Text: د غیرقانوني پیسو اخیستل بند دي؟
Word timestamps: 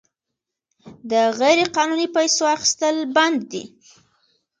د 1.11 1.13
غیرقانوني 1.39 2.07
پیسو 2.15 2.43
اخیستل 2.55 2.95
بند 3.15 3.39
دي؟ 3.51 3.63